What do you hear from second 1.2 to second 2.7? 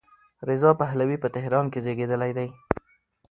په تهران کې زېږېدلی دی.